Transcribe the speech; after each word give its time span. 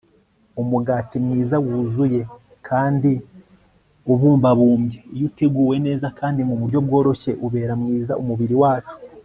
umugati 0.61 1.15
mwiza 1.25 1.55
wuzuye 1.65 2.21
kandi 2.67 3.11
ubumbabumbye, 4.11 4.99
iyo 5.15 5.25
uteguwe 5.29 5.75
neza 5.87 6.07
kandi 6.19 6.39
mu 6.49 6.55
buryo 6.59 6.79
bworoshye, 6.85 7.31
ubera 7.45 7.73
mwiza 7.81 8.13
umubiri 8.23 8.55
wacu 8.63 8.95